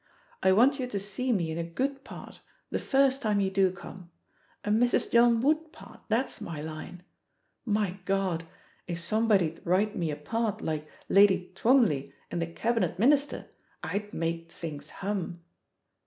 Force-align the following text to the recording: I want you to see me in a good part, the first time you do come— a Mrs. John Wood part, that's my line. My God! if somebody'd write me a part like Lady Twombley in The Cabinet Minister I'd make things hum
I 0.41 0.51
want 0.51 0.79
you 0.79 0.87
to 0.87 0.97
see 0.99 1.31
me 1.31 1.51
in 1.51 1.59
a 1.59 1.63
good 1.63 2.03
part, 2.03 2.41
the 2.71 2.79
first 2.79 3.21
time 3.21 3.39
you 3.39 3.51
do 3.51 3.71
come— 3.71 4.09
a 4.65 4.71
Mrs. 4.71 5.11
John 5.11 5.41
Wood 5.41 5.71
part, 5.71 5.99
that's 6.09 6.41
my 6.41 6.59
line. 6.59 7.03
My 7.65 7.99
God! 8.05 8.47
if 8.87 8.97
somebody'd 8.99 9.61
write 9.63 9.95
me 9.95 10.09
a 10.09 10.15
part 10.15 10.59
like 10.59 10.87
Lady 11.07 11.51
Twombley 11.53 12.13
in 12.31 12.39
The 12.39 12.47
Cabinet 12.47 12.97
Minister 12.97 13.49
I'd 13.83 14.11
make 14.11 14.51
things 14.51 14.89
hum 14.89 15.41